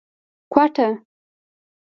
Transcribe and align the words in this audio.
کوټه 0.53 0.87